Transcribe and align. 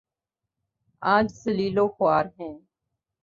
آج 1.01 1.27
ذلیل 1.43 1.77
وخوار 1.77 2.25
ہیں۔ 2.39 2.55